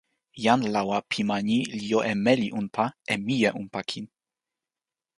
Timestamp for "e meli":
2.11-2.47